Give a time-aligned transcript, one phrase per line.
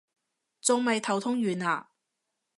[0.03, 0.03] 仲
[0.85, 1.91] 未頭痛完啊？